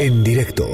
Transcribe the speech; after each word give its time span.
En 0.00 0.24
directo 0.24 0.66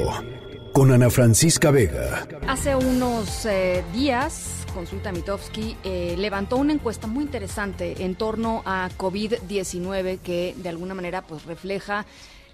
con 0.71 0.89
Ana 0.93 1.09
Francisca 1.09 1.69
Vega. 1.69 2.25
Hace 2.47 2.77
unos 2.77 3.45
eh, 3.45 3.83
días, 3.91 4.65
Consulta 4.73 5.11
Mitofsky 5.11 5.75
eh, 5.83 6.15
levantó 6.17 6.55
una 6.55 6.71
encuesta 6.71 7.07
muy 7.07 7.25
interesante 7.25 8.05
en 8.05 8.15
torno 8.15 8.63
a 8.65 8.89
COVID-19 8.97 10.19
que 10.19 10.55
de 10.55 10.69
alguna 10.69 10.93
manera 10.93 11.23
pues 11.23 11.43
refleja 11.43 12.05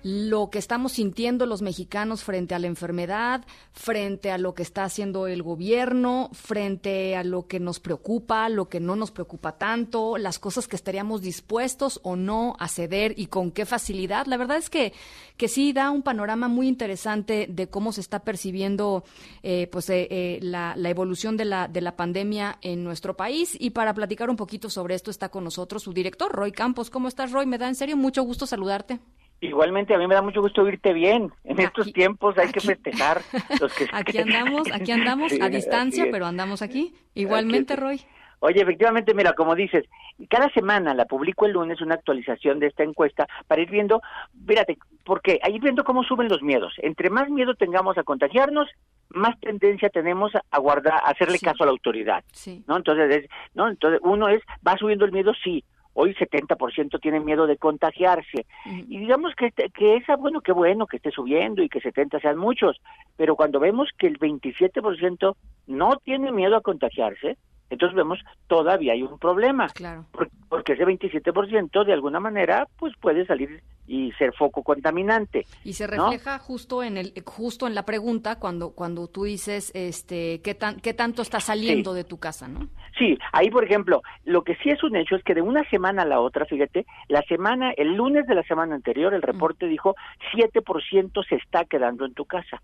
lo 0.04 0.50
que 0.50 0.60
estamos 0.60 0.94
sintiendo 0.94 1.46
los 1.46 1.62
mexicanos 1.62 2.24
frente 2.24 2.54
a 2.54 2.60
la 2.60 2.68
enfermedad, 2.68 3.46
frente 3.72 4.32
a 4.32 4.38
lo 4.38 4.54
que 4.54 4.62
está 4.62 4.84
haciendo 4.84 5.28
el 5.28 5.42
gobierno, 5.42 6.30
frente 6.34 7.16
a 7.16 7.24
lo 7.24 7.48
que 7.48 7.60
nos 7.60 7.80
preocupa, 7.80 8.50
lo 8.50 8.68
que 8.68 8.82
no 8.82 8.96
nos 8.98 9.12
preocupa 9.12 9.58
tanto, 9.58 10.18
las 10.18 10.40
cosas 10.40 10.68
que 10.68 10.76
estaríamos 10.76 11.22
dispuestos 11.22 12.02
o 12.04 12.18
no 12.18 12.56
a 12.60 12.68
ceder 12.68 13.14
y 13.18 13.28
con 13.28 13.52
qué 13.52 13.66
facilidad. 13.66 14.26
La 14.28 14.38
verdad 14.38 14.58
es 14.58 14.70
que, 14.70 14.94
que 15.38 15.48
sí 15.48 15.72
da 15.72 15.90
un 15.90 16.04
panorama 16.04 16.50
muy 16.50 16.68
interesante 16.68 17.48
de 17.50 17.70
cómo 17.70 17.94
se 17.94 18.02
está 18.02 18.20
percibiendo 18.20 19.06
eh, 19.42 19.68
pues, 19.72 19.90
eh, 19.90 20.08
eh, 20.12 20.40
la, 20.42 20.74
la, 20.76 20.90
evolución 20.90 21.38
de 21.38 21.46
la, 21.46 21.68
de 21.68 21.82
la 21.82 21.96
pandemia 21.96 22.58
en 22.62 22.84
nuestro 22.84 23.16
país. 23.16 23.56
Y 23.60 23.70
para 23.70 23.94
platicar 23.94 24.30
un 24.30 24.36
poquito 24.36 24.70
sobre 24.70 24.96
esto 24.96 25.12
está 25.12 25.30
con 25.30 25.46
nosotros 25.46 25.84
su 25.84 25.94
director, 25.94 26.32
Roy 26.32 26.52
Campos. 26.52 26.90
¿Cómo 26.90 27.08
estás, 27.08 27.32
Roy? 27.32 27.46
Me 27.46 27.58
da 27.58 27.68
en 27.68 27.76
serio 27.76 27.96
mucho 27.96 28.24
gusto 28.24 28.46
saludarte. 28.46 29.00
Igualmente, 29.44 29.94
a 29.94 29.98
mí 29.98 30.08
me 30.08 30.16
da 30.16 30.22
mucho 30.22 30.42
gusto 30.42 30.62
oírte 30.62 30.94
bien. 30.94 31.30
En 31.44 31.60
estos 31.60 31.92
tiempos 31.92 32.38
hay 32.38 32.50
que 32.50 32.62
festejar 32.62 33.22
los 33.60 33.74
que... 33.74 33.88
aquí 33.92 34.18
andamos, 34.18 34.72
aquí 34.72 34.92
andamos 34.94 35.34
a 35.42 35.50
distancia, 35.50 36.08
pero 36.10 36.26
andamos 36.26 36.62
aquí. 36.62 36.94
Igualmente, 37.14 37.76
Roy. 37.76 38.00
Oye, 38.40 38.62
efectivamente, 38.62 39.14
mira, 39.14 39.34
como 39.34 39.54
dices, 39.54 39.84
cada 40.30 40.50
semana 40.52 40.94
la 40.94 41.06
publico 41.06 41.46
el 41.46 41.52
lunes 41.52 41.82
una 41.82 41.96
actualización 41.96 42.60
de 42.60 42.68
esta 42.68 42.84
encuesta 42.84 43.28
para 43.46 43.62
ir 43.62 43.70
viendo, 43.70 44.02
fíjate, 44.48 44.78
porque 45.04 45.42
ir 45.50 45.62
viendo 45.62 45.84
cómo 45.84 46.04
suben 46.04 46.30
los 46.30 46.42
miedos. 46.42 46.74
Entre 46.78 47.10
más 47.10 47.30
miedo 47.30 47.54
tengamos 47.56 47.98
a 47.98 48.04
contagiarnos, 48.04 48.70
más 49.10 49.38
tendencia 49.42 49.90
tenemos 49.90 50.32
a 50.36 50.60
guardar, 50.60 50.94
a 50.94 51.10
hacerle 51.10 51.40
caso 51.40 51.64
a 51.64 51.66
la 51.66 51.74
autoridad. 51.74 52.24
Sí. 52.32 52.64
¿No? 52.66 52.78
Entonces, 52.78 53.30
no, 53.54 53.68
entonces 53.68 54.00
uno 54.04 54.30
es 54.30 54.42
va 54.66 54.78
subiendo 54.78 55.04
el 55.04 55.12
miedo, 55.12 55.34
sí, 55.44 55.66
hoy 55.94 56.14
70% 56.14 57.00
tienen 57.00 57.26
miedo 57.26 57.48
de 57.48 57.58
contagiarse. 57.58 58.46
Y 58.66 59.00
digamos 59.00 59.34
que, 59.36 59.52
que 59.52 59.96
esa, 59.98 60.16
bueno, 60.16 60.42
qué 60.42 60.52
bueno 60.52 60.88
que 60.88 60.98
esté 60.98 61.12
subiendo 61.12 61.62
y 61.62 61.70
que 61.70 61.82
70 61.82 62.20
sean 62.20 62.38
muchos, 62.38 62.82
pero 63.16 63.36
cuando 63.36 63.60
vemos 63.60 63.90
que 63.98 64.08
el 64.08 64.20
27% 64.20 65.36
no 65.68 65.98
tiene 66.04 66.32
miedo 66.32 66.56
a 66.56 66.62
contagiarse, 66.62 67.38
entonces 67.74 67.96
vemos 67.96 68.20
todavía 68.48 68.94
hay 68.94 69.04
un 69.04 69.18
problema. 69.20 69.68
Claro. 69.70 70.06
Porque 70.50 70.74
ese 70.74 70.86
27% 70.86 71.86
de 71.86 71.94
alguna 71.94 72.20
manera 72.20 72.68
pues 72.78 72.94
puede 73.00 73.26
salir 73.26 73.62
y 73.88 74.12
ser 74.14 74.34
foco 74.34 74.64
contaminante. 74.64 75.46
Y 75.64 75.74
se 75.74 75.88
refleja 75.88 76.40
justo 76.40 76.84
en 76.84 76.98
el 76.98 77.14
justo 77.26 77.68
en 77.68 77.76
la 77.76 77.84
pregunta 77.84 78.40
cuando 78.40 78.72
cuando 78.72 79.08
tú 79.08 79.26
dices 79.26 79.72
este 79.76 80.42
qué 80.42 80.56
tan 80.56 80.80
qué 80.80 80.94
tanto 80.94 81.22
está 81.22 81.40
saliendo 81.40 81.94
de 81.94 82.04
tu 82.04 82.18
casa, 82.18 82.48
¿no? 82.48 82.70
Sí, 82.98 83.18
ahí 83.32 83.50
por 83.50 83.64
ejemplo, 83.64 84.02
lo 84.24 84.44
que 84.44 84.56
sí 84.58 84.70
es 84.70 84.84
un 84.84 84.96
hecho 84.96 85.16
es 85.16 85.24
que 85.24 85.34
de 85.34 85.42
una 85.42 85.68
semana 85.70 86.04
a 86.04 86.06
la 86.06 86.20
otra, 86.20 86.46
fíjate, 86.46 86.86
la 87.08 87.22
semana 87.24 87.72
el 87.76 87.96
lunes 87.96 88.26
de 88.28 88.36
la 88.36 88.44
semana 88.44 88.76
anterior 88.76 89.14
el 89.14 89.22
reporte 89.22 89.68
dijo 89.68 89.96
7% 90.34 91.28
se 91.28 91.36
está 91.36 91.66
quedando 91.66 92.06
en 92.06 92.14
tu 92.14 92.26
casa. 92.26 92.62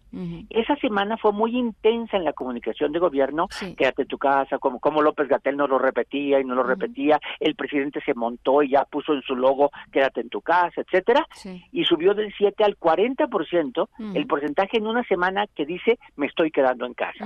Esa 0.50 0.76
semana 0.78 1.18
fue 1.18 1.32
muy 1.32 1.58
intensa 1.58 2.18
en 2.18 2.24
la 2.24 2.34
comunicación 2.34 2.92
de 2.92 3.00
gobierno, 3.00 3.48
quédate 3.78 4.04
en 4.04 4.08
tu 4.08 4.18
casa, 4.18 4.58
como 4.60 4.80
como 4.80 4.99
López 5.02 5.28
Gatel 5.28 5.58
no 5.58 5.68
lo 5.68 5.80
repetía 5.80 6.40
y 6.40 6.46
no 6.46 6.56
lo 6.56 6.64
repetía, 6.64 7.20
el 7.40 7.56
presidente 7.56 8.02
se 8.06 8.14
montó 8.14 8.64
y 8.64 8.72
ya 8.72 8.86
puso 8.86 9.14
en 9.14 9.22
su 9.22 9.36
logo 9.36 9.72
quédate 9.92 10.22
en 10.22 10.30
tu 10.30 10.42
casa, 10.42 10.82
etcétera 10.82 11.26
y 11.72 11.84
subió 11.86 12.14
del 12.14 12.34
7 12.38 12.64
al 12.64 12.78
40% 12.78 13.90
el 14.14 14.28
porcentaje 14.28 14.78
en 14.78 14.88
una 14.88 15.04
semana 15.04 15.46
que 15.48 15.66
dice 15.66 16.00
me 16.16 16.28
estoy 16.28 16.52
quedando 16.52 16.86
en 16.86 16.94
casa. 16.94 17.26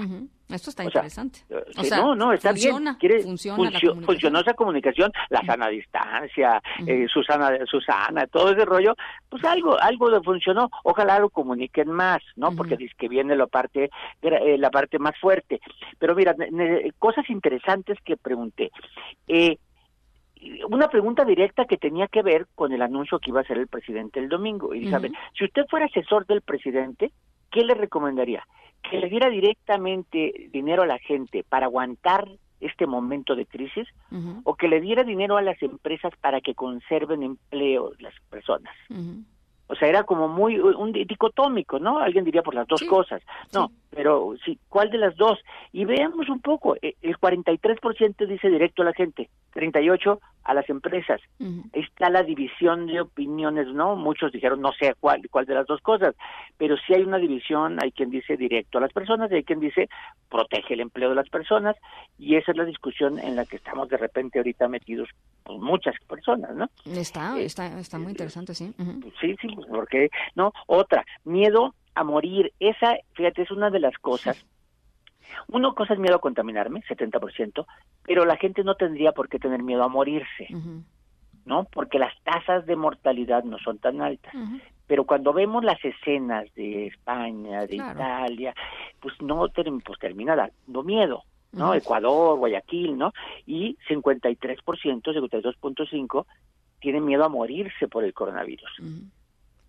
Esto 0.50 0.70
está 0.70 0.84
interesante. 0.84 1.40
Eh, 1.50 1.90
no, 1.92 2.16
no, 2.16 2.34
está 2.34 2.52
bien. 2.52 2.72
funciona 3.24 3.70
funcionó 4.06 4.42
esa 4.42 4.54
comunicación, 4.54 5.12
la 5.30 5.44
sana 5.46 5.68
distancia, 5.70 6.62
eh, 6.86 7.08
Susana, 7.12 7.58
Susana, 7.66 8.28
todo 8.28 8.52
ese 8.52 8.66
rollo, 8.66 8.96
pues 9.30 9.44
algo, 9.46 9.80
algo 9.80 10.10
le 10.10 10.22
funcionó. 10.22 10.70
Ojalá 10.84 11.20
lo 11.20 11.30
comuniquen 11.30 11.90
más, 11.90 12.22
¿no? 12.36 12.52
Porque 12.56 12.78
dice 12.78 12.94
que 12.98 13.08
viene 13.08 13.36
la 13.36 13.48
parte, 13.48 13.90
eh, 14.22 14.58
la 14.58 14.70
parte 14.70 15.00
más 15.00 15.18
fuerte. 15.20 15.60
Pero 15.98 16.14
mira, 16.14 16.36
cosas 17.00 17.28
interesantes 17.30 17.53
que 18.04 18.18
pregunté. 18.18 18.72
Eh, 19.28 19.58
una 20.70 20.90
pregunta 20.90 21.24
directa 21.26 21.66
que 21.66 21.78
tenía 21.78 22.08
que 22.08 22.22
ver 22.22 22.48
con 22.56 22.74
el 22.74 22.82
anuncio 22.82 23.20
que 23.20 23.30
iba 23.30 23.40
a 23.40 23.44
hacer 23.44 23.58
el 23.58 23.68
presidente 23.68 24.20
el 24.20 24.30
domingo. 24.30 24.74
Y 24.74 24.92
si 25.38 25.46
usted 25.46 25.66
fuera 25.70 25.86
asesor 25.86 26.26
del 26.26 26.42
presidente, 26.42 27.12
¿qué 27.52 27.64
le 27.64 27.74
recomendaría? 27.74 28.46
¿Que 28.82 29.00
le 29.00 29.10
diera 29.10 29.30
directamente 29.30 30.50
dinero 30.52 30.84
a 30.84 30.88
la 30.88 31.00
gente 31.00 31.44
para 31.48 31.68
aguantar 31.68 32.28
este 32.60 32.88
momento 32.88 33.36
de 33.36 33.46
crisis 33.46 33.88
o 34.44 34.56
que 34.56 34.68
le 34.68 34.82
diera 34.82 35.04
dinero 35.04 35.38
a 35.38 35.42
las 35.42 35.62
empresas 35.62 36.14
para 36.20 36.42
que 36.42 36.56
conserven 36.56 37.24
empleo 37.24 37.94
las 38.00 38.14
personas? 38.30 38.74
O 39.68 39.76
sea, 39.76 39.88
era 39.88 40.04
como 40.04 40.28
muy 40.28 40.60
un 40.60 40.92
dicotómico, 40.92 41.80
¿no? 41.80 42.00
Alguien 42.00 42.26
diría 42.26 42.44
por 42.44 42.54
las 42.54 42.68
dos 42.68 42.84
cosas. 42.84 43.22
No, 43.54 43.72
pero 43.96 44.36
sí, 44.44 44.60
¿cuál 44.70 44.90
de 44.90 44.98
las 44.98 45.16
dos? 45.16 45.40
Y 45.72 45.86
veamos 45.86 46.30
un 46.30 46.42
poco, 46.42 46.76
e, 46.82 46.96
el 47.02 47.18
43% 47.18 48.28
dice 48.28 48.50
directo 48.50 48.82
a 48.82 48.86
la 48.86 48.94
gente, 48.94 49.30
38 49.54 50.20
a 50.44 50.54
las 50.54 50.70
empresas. 50.70 51.22
Está 51.72 52.10
la 52.10 52.24
división 52.24 52.88
de 52.88 53.02
opiniones, 53.02 53.68
¿no? 53.68 53.96
Muchos 53.96 54.32
dijeron 54.32 54.62
no 54.62 54.74
sé 54.74 54.94
cuál 55.00 55.22
cuál 55.30 55.46
de 55.46 55.54
las 55.56 55.66
dos 55.68 55.80
cosas, 55.82 56.16
pero 56.58 56.76
sí 56.86 56.94
hay 56.94 57.04
una 57.04 57.18
división, 57.18 57.78
hay 57.82 57.92
quien 57.92 58.10
dice 58.10 58.36
directo 58.36 58.78
a 58.78 58.82
las 58.82 58.92
personas 58.92 59.32
y 59.32 59.36
hay 59.36 59.44
quien 59.44 59.62
dice 59.62 59.90
protege 60.30 60.74
el 60.74 60.82
empleo 60.82 61.10
de 61.10 61.16
las 61.16 61.30
personas 61.30 61.78
y 62.18 62.36
esa 62.36 62.52
es 62.52 62.58
la 62.58 62.66
discusión 62.66 63.20
en 63.20 63.36
la 63.36 63.46
que 63.46 63.56
estamos 63.56 63.88
de 63.88 63.98
repente 63.98 64.40
ahorita 64.40 64.68
metidos 64.68 65.10
pues, 65.44 65.60
muchas 65.60 65.96
personas, 66.08 66.54
¿no? 66.56 66.70
Está 66.86 67.40
eh, 67.40 67.46
está 67.46 67.80
está 67.80 67.98
muy 67.98 68.12
interesante, 68.12 68.54
sí. 68.54 68.74
Pues 68.76 69.14
sí, 69.22 69.36
sí, 69.40 69.48
pues, 69.56 69.68
porque 69.70 70.10
no, 70.36 70.52
otra, 70.68 71.06
miedo 71.24 71.74
a 71.96 72.04
morir. 72.04 72.54
Esa, 72.60 72.98
fíjate, 73.14 73.44
es 73.44 73.52
una 73.52 73.70
de 73.70 73.80
las 73.80 73.98
cosas. 73.98 74.46
Uno 75.48 75.74
cosa 75.74 75.94
es 75.94 76.00
miedo 76.00 76.16
a 76.16 76.22
contaminarme, 76.22 76.82
70%, 76.82 77.66
pero 78.04 78.26
la 78.26 78.38
gente 78.38 78.64
no 78.64 78.76
tendría 78.76 79.12
por 79.14 79.30
qué 79.30 79.40
tener 79.40 79.64
miedo 79.64 79.84
a 79.84 79.88
morirse, 79.88 80.48
¿no? 81.46 81.66
Porque 81.66 82.00
las 82.00 82.14
tasas 82.24 82.66
de 82.66 82.76
mortalidad 82.76 83.44
no 83.44 83.58
son 83.60 83.80
tan 83.80 84.02
altas. 84.02 84.34
Pero 84.86 85.06
cuando 85.06 85.34
vemos 85.34 85.64
las 85.64 85.84
escenas 85.84 86.54
de 86.56 86.88
España, 86.88 87.66
de 87.66 87.78
Italia, 87.78 88.54
pues 89.00 89.20
no 89.22 89.48
pues 89.48 90.00
termina 90.00 90.36
dando 90.36 90.84
miedo, 90.84 91.24
¿no? 91.52 91.74
Ecuador, 91.74 92.38
Guayaquil, 92.38 92.98
¿no? 92.98 93.14
Y 93.46 93.78
53%, 93.88 94.38
52.5 94.38 96.26
tienen 96.80 97.06
miedo 97.06 97.24
a 97.24 97.30
morirse 97.30 97.88
por 97.88 98.04
el 98.04 98.14
coronavirus. 98.14 98.70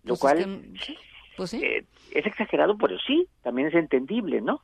Lo 0.03 0.17
cual 0.17 0.63
pues 1.35 1.53
eh, 1.53 1.85
es 2.11 2.25
exagerado, 2.25 2.77
pero 2.77 2.97
sí, 2.99 3.27
también 3.41 3.67
es 3.67 3.75
entendible, 3.75 4.41
¿no? 4.41 4.61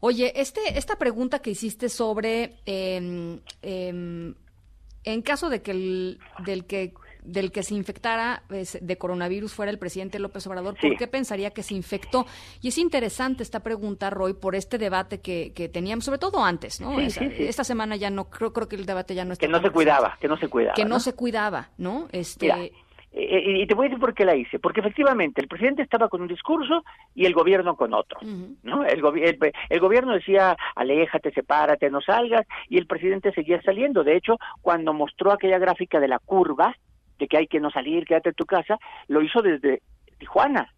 Oye, 0.00 0.32
este, 0.40 0.78
esta 0.78 0.96
pregunta 0.96 1.40
que 1.40 1.50
hiciste 1.50 1.88
sobre 1.88 2.56
em, 2.64 3.40
em, 3.62 4.34
en 5.02 5.22
caso 5.22 5.50
de 5.50 5.62
que 5.62 5.72
el, 5.72 6.20
del 6.44 6.64
que 6.66 6.94
del 7.24 7.50
que 7.50 7.62
se 7.62 7.74
infectara 7.74 8.42
pues, 8.48 8.78
de 8.80 8.98
coronavirus 8.98 9.54
fuera 9.54 9.72
el 9.72 9.78
presidente 9.78 10.18
López 10.18 10.46
Obrador, 10.46 10.76
¿por 10.78 10.96
qué 10.96 11.06
pensaría 11.06 11.50
que 11.50 11.62
se 11.62 11.74
infectó? 11.74 12.26
Y 12.60 12.68
es 12.68 12.78
interesante 12.78 13.42
esta 13.42 13.60
pregunta, 13.60 14.10
Roy, 14.10 14.34
por 14.34 14.54
este 14.54 14.78
debate 14.78 15.20
que, 15.20 15.52
que 15.54 15.68
teníamos, 15.68 16.04
sobre 16.04 16.18
todo 16.18 16.44
antes, 16.44 16.80
¿no? 16.80 17.00
esta 17.00 17.64
semana 17.64 17.96
ya 17.96 18.10
no, 18.10 18.28
creo, 18.28 18.52
creo 18.52 18.68
que 18.68 18.76
el 18.76 18.86
debate 18.86 19.14
ya 19.14 19.24
no 19.24 19.32
está. 19.32 19.46
Que 19.46 19.50
no 19.50 19.62
se 19.62 19.70
cuidaba, 19.70 20.18
que 20.20 20.28
no 20.28 20.36
se 20.36 20.48
cuidaba. 20.48 20.74
Que 20.74 20.84
no, 20.84 21.00
se 21.00 21.14
cuidaba, 21.14 21.70
¿no? 21.78 22.08
Este, 22.12 22.72
eh, 23.16 23.62
y 23.62 23.66
te 23.68 23.74
voy 23.74 23.86
a 23.86 23.88
decir 23.90 24.00
por 24.00 24.12
qué 24.12 24.24
la 24.24 24.34
hice, 24.34 24.58
porque 24.58 24.80
efectivamente 24.80 25.40
el 25.40 25.46
presidente 25.46 25.82
estaba 25.82 26.08
con 26.08 26.22
un 26.22 26.26
discurso 26.26 26.84
y 27.14 27.26
el 27.26 27.32
gobierno 27.32 27.76
con 27.76 27.94
otro, 27.94 28.18
¿no? 28.64 28.84
El, 28.84 29.00
el, 29.68 29.80
gobierno 29.80 30.14
decía, 30.14 30.56
aléjate, 30.74 31.30
sepárate, 31.30 31.90
no 31.90 32.00
salgas, 32.00 32.44
y 32.68 32.76
el 32.76 32.88
presidente 32.88 33.32
seguía 33.32 33.62
saliendo. 33.62 34.02
De 34.02 34.16
hecho, 34.16 34.38
cuando 34.62 34.92
mostró 34.92 35.30
aquella 35.30 35.58
gráfica 35.58 36.00
de 36.00 36.08
la 36.08 36.18
curva, 36.18 36.74
de 37.20 37.28
que 37.28 37.36
hay 37.36 37.46
que 37.46 37.60
no 37.60 37.70
salir, 37.70 38.04
quédate 38.04 38.30
en 38.30 38.34
tu 38.34 38.46
casa, 38.46 38.78
lo 39.06 39.22
hizo 39.22 39.42
desde 39.42 39.80
Tijuana, 40.18 40.72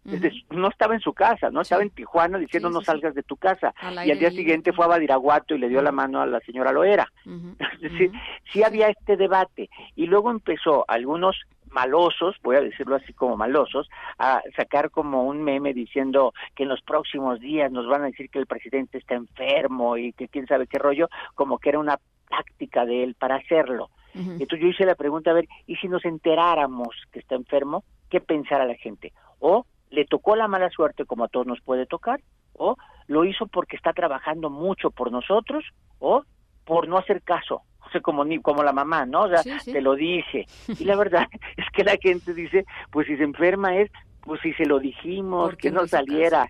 no 0.51 0.67
estaba 0.67 0.93
en 0.93 0.99
su 0.99 1.13
casa, 1.13 1.49
no 1.49 1.61
estaba 1.61 1.81
en 1.81 1.89
Tijuana 1.89 2.37
diciendo 2.37 2.69
no 2.69 2.81
salgas 2.81 3.15
de 3.15 3.23
tu 3.23 3.37
casa. 3.37 3.73
y 4.05 4.11
al 4.11 4.19
día 4.19 4.29
siguiente 4.29 4.73
fue 4.73 4.85
a 4.85 4.89
Badiraguato 4.89 5.55
y 5.55 5.59
le 5.59 5.69
dio 5.69 5.81
la 5.81 5.91
mano 5.91 6.21
a 6.21 6.27
la 6.27 6.39
señora 6.41 6.71
Loera. 6.71 7.11
sí 8.53 8.63
había 8.63 8.89
este 8.89 9.17
debate. 9.17 9.69
Y 9.95 10.05
luego 10.05 10.29
empezó 10.29 10.85
algunos 10.87 11.35
malosos, 11.77 12.35
voy 12.41 12.55
a 12.55 12.61
decirlo 12.61 12.95
así 12.95 13.13
como 13.13 13.37
malosos, 13.37 13.87
a 14.17 14.41
sacar 14.55 14.89
como 14.89 15.25
un 15.25 15.43
meme 15.43 15.75
diciendo 15.75 16.33
que 16.55 16.63
en 16.63 16.69
los 16.69 16.81
próximos 16.81 17.39
días 17.39 17.71
nos 17.71 17.85
van 17.85 18.01
a 18.01 18.05
decir 18.05 18.31
que 18.31 18.39
el 18.39 18.47
presidente 18.47 18.97
está 18.97 19.13
enfermo 19.13 19.95
y 19.95 20.11
que 20.13 20.27
quién 20.27 20.47
sabe 20.47 20.65
qué 20.65 20.79
rollo, 20.79 21.07
como 21.35 21.59
que 21.59 21.69
era 21.69 21.77
una 21.77 21.99
táctica 22.27 22.83
de 22.83 23.03
él 23.03 23.13
para 23.13 23.35
hacerlo. 23.35 23.91
Entonces 24.15 24.59
yo 24.59 24.69
hice 24.69 24.85
la 24.85 24.95
pregunta, 24.95 25.29
a 25.29 25.35
ver, 25.35 25.47
¿y 25.67 25.75
si 25.75 25.87
nos 25.87 26.03
enteráramos 26.03 26.89
que 27.11 27.19
está 27.19 27.35
enfermo? 27.35 27.83
¿Qué 28.09 28.19
pensara 28.19 28.65
la 28.65 28.73
gente? 28.73 29.13
O 29.37 29.67
le 29.91 30.05
tocó 30.05 30.35
la 30.35 30.47
mala 30.47 30.71
suerte 30.71 31.05
como 31.05 31.25
a 31.25 31.27
todos 31.27 31.45
nos 31.45 31.61
puede 31.61 31.85
tocar, 31.85 32.21
o 32.53 32.75
lo 33.05 33.23
hizo 33.25 33.45
porque 33.45 33.75
está 33.75 33.93
trabajando 33.93 34.49
mucho 34.49 34.89
por 34.89 35.11
nosotros, 35.11 35.63
o 35.99 36.23
por 36.67 36.87
no 36.87 36.97
hacer 36.97 37.23
caso, 37.23 37.63
o 37.79 37.89
sea, 37.89 38.01
como, 38.01 38.25
ni, 38.25 38.39
como 38.39 38.61
la 38.61 38.73
mamá, 38.73 39.05
¿no? 39.05 39.23
O 39.23 39.29
sea, 39.29 39.41
te 39.63 39.81
lo 39.81 39.95
dije. 39.95 40.45
Y 40.67 40.83
la 40.83 40.95
verdad 40.97 41.25
es 41.57 41.65
que 41.73 41.83
la 41.83 41.97
gente 41.99 42.33
dice, 42.33 42.65
pues 42.91 43.07
si 43.07 43.15
se 43.17 43.23
enferma 43.23 43.77
es, 43.77 43.89
pues 44.21 44.41
si 44.41 44.53
se 44.53 44.65
lo 44.65 44.77
dijimos, 44.77 45.55
que 45.55 45.71
no, 45.71 45.87
saliera. 45.87 46.47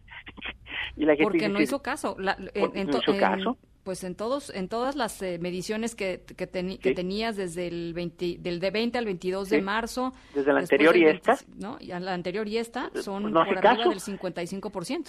y 0.98 1.06
la 1.06 1.14
gente 1.14 1.24
porque 1.24 1.48
no 1.48 1.62
hizo 1.62 1.82
caso. 1.82 2.18
en, 2.20 2.88
no 2.88 2.98
hizo 2.98 3.18
caso 3.18 3.58
pues 3.84 4.04
en 4.04 4.16
todos 4.16 4.54
en 4.54 4.68
todas 4.68 4.98
las 4.98 5.22
eh, 5.22 5.40
mediciones 5.40 5.96
que, 5.96 6.22
que, 6.36 6.46
tenías 6.46 7.38
desde 7.38 7.68
el 7.68 7.94
20, 7.94 8.36
del 8.40 8.60
de 8.60 8.70
20 8.70 8.98
al 8.98 9.06
22 9.06 9.50
de 9.50 9.62
marzo 9.62 10.14
desde 10.36 10.52
la 10.52 10.60
anterior 10.60 10.98
y 10.98 11.06
esta 11.06 11.38
no 11.56 11.78
y 11.80 11.88
la 11.88 12.14
anterior 12.14 12.46
y 12.50 12.58
esta 12.58 12.92
son 12.96 13.32
por 13.32 13.44
arriba 13.44 13.62
caso. 13.62 13.90
del 13.90 14.02
55%. 14.02 15.08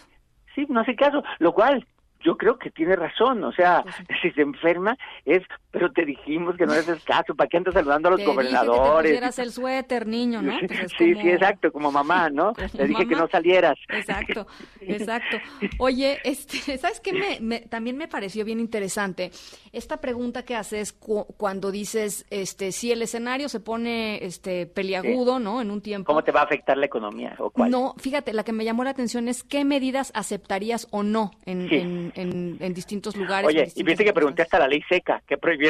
Sí, 0.55 0.65
no 0.69 0.79
hace 0.79 0.95
caso, 0.95 1.25
lo 1.41 1.53
cual 1.53 1.85
yo 2.21 2.37
creo 2.37 2.59
que 2.59 2.71
tiene 2.71 2.97
razón, 2.97 3.45
o 3.45 3.53
sea, 3.53 3.83
pues 4.07 4.21
si 4.21 4.31
se 4.33 4.43
enferma 4.43 4.97
es, 5.25 5.43
pero 5.71 5.93
te 5.93 6.05
dijimos 6.05 6.57
que 6.57 6.65
no 6.65 6.73
le 6.73 6.81
haces 6.81 7.03
caso, 7.05 7.35
¿para 7.35 7.49
qué 7.49 7.59
andas 7.59 7.75
saludando 7.75 8.09
a 8.09 8.13
los 8.13 8.25
gobernadores? 8.25 9.13
Dije 9.13 9.25
que 9.25 9.33
te 9.33 9.43
el 9.43 9.53
suéter, 9.53 10.07
niño, 10.07 10.41
¿no? 10.41 10.59
Pues 10.59 10.93
sí, 10.97 11.15
sí, 11.15 11.31
exacto, 11.31 11.71
como 11.71 11.93
mamá, 11.93 12.31
¿no? 12.33 12.53
Le 12.73 12.87
dije 12.87 13.07
que 13.07 13.15
no 13.15 13.29
salieras. 13.29 13.79
Exacto, 13.89 14.47
exacto. 14.81 15.37
Oye, 15.79 16.19
este, 16.25 16.79
¿sabes 16.79 17.01
qué? 17.01 17.39
Me, 17.41 17.61
también 17.61 17.97
me 17.97 18.09
pareció 18.09 18.45
bien 18.45 18.61
interesante 18.61 19.31
esta 19.73 20.01
pregunta 20.01 20.45
que 20.45 20.57
haces 20.57 20.93
cuando 20.93 21.71
dices, 21.71 22.27
este, 22.31 22.73
si 22.73 22.91
el 22.91 23.03
escenario 23.03 23.49
se 23.49 23.61
pone, 23.61 24.25
este, 24.25 24.67
peliagudo, 24.67 25.39
¿no? 25.39 25.61
En 25.61 25.71
un 25.71 25.83
tiempo. 25.83 26.07
¿Cómo 26.07 26.25
te 26.25 26.33
va 26.33 26.41
a 26.41 26.45
afectar 26.45 26.77
la 26.77 26.87
economía 26.87 27.35
o 27.39 27.51
cuál? 27.51 27.71
No, 27.71 27.95
fíjate, 27.99 28.33
la 28.33 28.43
que 28.43 28.53
me 28.53 28.65
llamó 28.65 28.85
la 28.85 28.91
atención 28.91 29.29
es 29.29 29.45
qué 29.45 29.65
medidas 29.65 30.13
aceptarías 30.15 30.89
o 30.91 31.03
no 31.03 31.33
en 31.45 31.69
en, 32.15 32.75
distintos 32.75 33.17
lugares. 33.17 33.49
Oye, 33.49 33.73
y 33.75 33.83
viste 33.83 34.05
que 34.05 34.13
pregunté 34.13 34.43
hasta 34.43 34.59
la 34.59 34.69
ley 34.69 34.83
seca, 34.89 35.23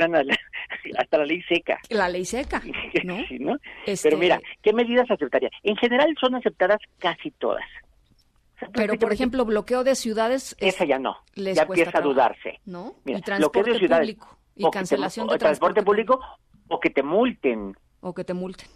hasta 0.99 1.19
la 1.19 1.25
ley 1.25 1.43
seca. 1.43 1.79
La 1.91 2.09
ley 2.09 2.25
seca, 2.25 2.63
¿no? 3.05 3.19
Pero 3.29 3.59
este 3.87 4.17
mira, 4.17 4.41
¿qué 4.63 4.73
medidas 4.73 5.11
aceptaría? 5.11 5.51
En 5.63 5.77
general 5.77 6.15
son 6.21 6.35
aceptadas 6.35 6.79
casi 6.99 7.31
todas. 7.33 7.65
pero, 8.73 8.95
por 8.95 9.13
ejemplo, 9.13 9.45
bloqueo 9.45 9.85
de 9.85 9.95
ciudades... 9.95 10.57
Esa 10.59 10.85
ya 10.85 10.99
no, 10.99 11.17
ya 11.35 11.63
empieza 11.63 11.99
a 11.99 12.01
dudarse. 12.01 12.61
¿No? 12.65 12.97
y 13.05 13.21
transporte 13.21 13.73
de 13.73 13.79
ciudades, 13.79 14.15
público. 14.15 14.39
Y 14.57 14.71
cancelación 14.71 15.29
de 15.29 15.39
transporte 15.39 15.83
público 15.83 16.21
o 16.69 16.81
que 16.81 16.91
te 16.91 17.03
multen. 17.03 17.77
O 18.01 18.15
que 18.15 18.25
te 18.25 18.35
multen. 18.35 18.69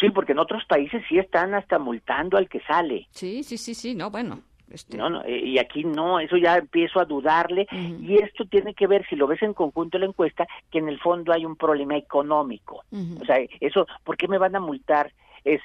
Sí, 0.00 0.10
porque 0.10 0.32
en 0.32 0.38
otros 0.38 0.64
países 0.66 1.02
sí 1.08 1.18
están 1.18 1.54
hasta 1.54 1.78
multando 1.78 2.36
al 2.36 2.48
que 2.48 2.60
sale. 2.60 3.06
Sí, 3.10 3.42
sí, 3.42 3.56
sí, 3.56 3.74
sí, 3.74 3.94
no, 3.94 4.10
bueno. 4.10 4.42
Este, 4.70 4.96
no, 4.96 5.10
no, 5.10 5.22
eh, 5.24 5.38
y 5.44 5.58
aquí 5.58 5.84
no, 5.84 6.18
eso 6.20 6.36
ya 6.36 6.56
empiezo 6.56 6.98
a 6.98 7.04
dudarle 7.04 7.66
y 8.00 8.16
esto 8.16 8.44
tiene 8.46 8.74
que 8.74 8.86
ver, 8.86 9.06
si 9.08 9.16
lo 9.16 9.26
ves 9.26 9.42
en 9.42 9.54
conjunto 9.54 9.98
la 9.98 10.06
encuesta, 10.06 10.46
que 10.70 10.78
en 10.78 10.88
el 10.88 10.98
fondo 10.98 11.32
hay 11.32 11.44
un 11.44 11.56
problema 11.56 11.96
económico. 11.96 12.82
O 13.20 13.24
sea, 13.24 13.36
eso, 13.60 13.86
¿por 14.02 14.16
qué 14.16 14.28
me 14.28 14.38
van 14.38 14.56
a 14.56 14.60
multar? 14.60 15.12
Es 15.44 15.60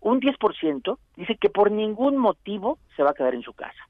un 0.00 0.20
10% 0.20 0.98
dice 1.16 1.36
que 1.36 1.48
por 1.48 1.70
ningún 1.70 2.16
motivo 2.18 2.78
se 2.96 3.02
va 3.02 3.10
a 3.10 3.14
quedar 3.14 3.34
en 3.34 3.42
su 3.42 3.52
casa. 3.52 3.88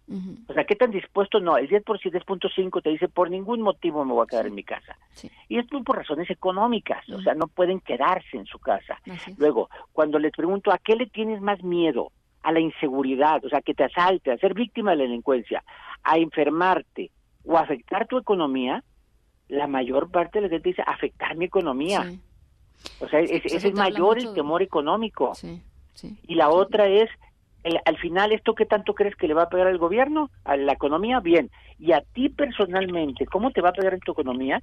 O 0.49 0.53
sea, 0.55 0.65
¿qué 0.65 0.77
tan 0.77 0.91
dispuesto? 0.91 1.41
No, 1.41 1.57
el 1.57 1.69
10%, 1.69 1.85
10.5 1.85 2.83
te 2.83 2.91
dice 2.91 3.09
por 3.09 3.31
ningún 3.31 3.61
motivo 3.61 4.05
me 4.05 4.13
voy 4.13 4.25
a 4.25 4.27
quedar 4.27 4.47
en 4.47 4.55
mi 4.55 4.65
casa. 4.65 4.97
Y 5.49 5.59
esto 5.59 5.83
por 5.83 5.97
razones 5.97 6.31
económicas, 6.31 7.07
o 7.11 7.21
sea, 7.21 7.35
no 7.35 7.49
pueden 7.49 7.81
quedarse 7.81 8.37
en 8.37 8.47
su 8.47 8.59
casa. 8.59 8.99
Luego, 9.37 9.69
cuando 9.93 10.19
les 10.19 10.33
pregunto, 10.33 10.73
¿a 10.73 10.79
qué 10.79 10.97
le 10.97 11.07
tienes 11.07 11.41
más 11.41 11.63
miedo? 11.63 12.11
A 12.45 12.53
la 12.53 12.61
inseguridad, 12.61 13.43
o 13.45 13.49
sea, 13.49 13.63
que 13.63 13.75
te 13.75 13.85
asalte, 13.85 14.31
a 14.31 14.37
ser 14.37 14.53
víctima 14.53 14.91
de 14.91 14.99
la 14.99 15.03
delincuencia, 15.05 15.65
a 16.03 16.19
enfermarte 16.19 17.11
o 17.43 17.57
afectar 17.57 18.07
tu 18.07 18.19
economía, 18.19 18.85
la 19.49 19.67
mayor 19.67 20.11
parte 20.11 20.39
de 20.39 20.43
la 20.43 20.51
gente 20.51 20.69
dice 20.69 20.83
afectar 20.87 21.37
mi 21.37 21.47
economía. 21.47 22.13
O 23.01 23.09
sea, 23.09 23.21
es, 23.21 23.31
es, 23.47 23.65
el 23.65 23.73
mayor 23.75 24.19
el 24.19 24.35
temor 24.35 24.63
económico. 24.63 25.33
Y 26.27 26.35
la 26.35 26.51
otra 26.51 26.87
es, 26.87 27.09
al 27.87 27.97
final, 27.97 28.33
¿esto 28.33 28.55
qué 28.55 28.67
tanto 28.67 28.95
crees 28.95 29.17
que 29.17 29.27
le 29.27 29.35
va 29.35 29.45
a 29.45 29.49
pegar 29.49 29.67
al 29.67 29.79
gobierno? 29.79 30.31
¿A 30.45 30.57
la 30.59 30.73
economía? 30.73 31.21
Bien. 31.21 31.51
Y 31.79 31.93
a 31.93 32.03
ti 32.03 32.29
personalmente, 32.29 33.25
¿cómo 33.25 33.53
te 33.53 33.63
va 33.63 33.71
a 33.71 33.75
pegar 33.75 33.95
en 33.95 34.01
tu 34.01 34.13
economía? 34.13 34.63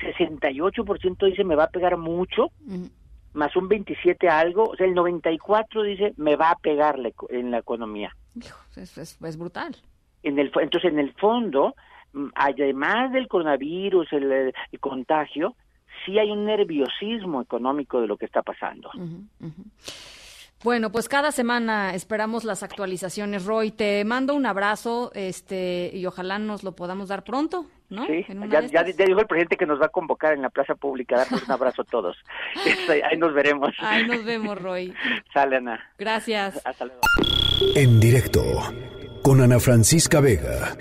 68% 0.00 1.26
dice 1.26 1.42
me 1.42 1.56
va 1.56 1.64
a 1.64 1.70
pegar 1.70 1.96
mucho 1.96 2.52
más 3.38 3.56
un 3.56 3.68
27 3.68 4.28
algo, 4.28 4.64
o 4.64 4.76
sea, 4.76 4.86
el 4.86 4.94
94 4.94 5.82
dice, 5.82 6.12
me 6.16 6.36
va 6.36 6.50
a 6.50 6.56
pegar 6.56 6.96
en 7.30 7.50
la 7.50 7.58
economía. 7.58 8.14
Es, 8.76 8.98
es, 8.98 9.38
brutal. 9.38 9.76
En 10.22 10.38
el, 10.38 10.52
entonces, 10.60 10.92
en 10.92 10.98
el 10.98 11.12
fondo, 11.14 11.74
mm, 12.12 12.28
además 12.34 13.12
del 13.12 13.28
coronavirus, 13.28 14.12
el, 14.12 14.52
contagio, 14.80 15.54
sí 16.04 16.18
hay 16.18 16.30
un 16.30 16.44
nerviosismo 16.44 17.40
económico 17.40 18.00
de 18.00 18.08
lo 18.08 18.16
que 18.16 18.26
está 18.26 18.42
pasando. 18.42 18.90
Bueno, 20.64 20.90
pues 20.90 21.08
cada 21.08 21.30
semana 21.30 21.94
esperamos 21.94 22.42
las 22.42 22.64
actualizaciones, 22.64 23.44
Roy. 23.44 23.70
Te 23.70 24.04
mando 24.04 24.34
un 24.34 24.44
abrazo, 24.44 25.12
este, 25.14 25.90
y 25.94 26.04
ojalá 26.04 26.40
nos 26.40 26.64
lo 26.64 26.72
podamos 26.72 27.08
dar 27.08 27.22
pronto, 27.22 27.66
¿no? 27.90 28.06
Sí, 28.06 28.26
ya, 28.72 28.82
dijo 28.82 29.20
el 29.20 29.26
presidente 29.26 29.56
que 29.56 29.66
nos 29.66 29.80
va 29.80 29.86
a 29.86 29.90
convocar 29.90 30.34
en 30.34 30.42
la 30.42 30.50
plaza 30.50 30.74
pública, 30.74 31.16
darnos 31.16 31.44
un 31.44 31.52
abrazo 31.52 31.82
a 31.82 31.84
todos. 31.84 32.16
Este, 32.66 33.04
ahí 33.04 33.16
nos 33.16 33.32
veremos. 33.34 33.72
Ahí 33.78 34.06
nos 34.06 34.24
vemos, 34.24 34.60
Roy. 34.60 34.92
Sale, 35.32 35.56
Ana. 35.56 35.90
Gracias. 35.96 36.60
Hasta 36.64 36.86
luego. 36.86 37.00
En 37.76 38.00
directo, 38.00 38.42
con 39.22 39.40
Ana 39.40 39.60
Francisca 39.60 40.20
Vega. 40.20 40.76